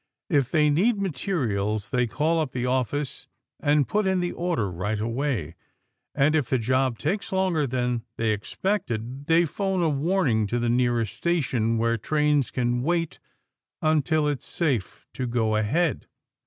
[0.31, 3.27] If they need materials, they call up the office
[3.59, 5.53] and put in the order right away.
[6.15, 10.69] And if the job takes longer than they expected, they phone a warning to the
[10.71, 13.19] nearest station where trains can wait
[13.79, 16.07] until it's safe to go ahead.